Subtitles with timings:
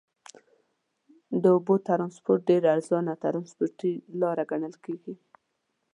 [1.41, 5.13] د اوبو ترانسپورت ډېر ارزانه ترنسپورټي لاره ګڼل کیږي.